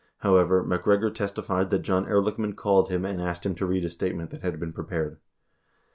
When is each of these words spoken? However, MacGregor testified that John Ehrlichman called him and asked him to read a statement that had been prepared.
However, 0.21 0.63
MacGregor 0.63 1.11
testified 1.11 1.69
that 1.69 1.83
John 1.83 2.05
Ehrlichman 2.07 2.55
called 2.55 2.89
him 2.89 3.05
and 3.05 3.21
asked 3.21 3.45
him 3.45 3.53
to 3.53 3.67
read 3.67 3.85
a 3.85 3.89
statement 3.89 4.31
that 4.31 4.41
had 4.41 4.59
been 4.59 4.73
prepared. 4.73 5.19